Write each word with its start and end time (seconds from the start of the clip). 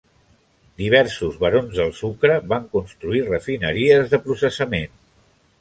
Diversos 0.81 1.35
barons 1.43 1.75
del 1.81 1.93
sucre 1.99 2.39
van 2.53 2.67
construir 2.73 3.23
refineries 3.29 4.13
de 4.15 4.25
processament. 4.29 4.99